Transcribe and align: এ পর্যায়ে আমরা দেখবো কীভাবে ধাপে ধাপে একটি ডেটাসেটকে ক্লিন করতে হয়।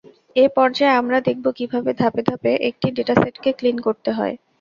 এ 0.35 0.55
পর্যায়ে 0.55 0.97
আমরা 0.99 1.17
দেখবো 1.27 1.49
কীভাবে 1.57 1.91
ধাপে 2.01 2.21
ধাপে 2.29 2.51
একটি 2.69 2.87
ডেটাসেটকে 2.97 3.49
ক্লিন 3.59 3.77
করতে 3.87 4.09
হয়। 4.17 4.35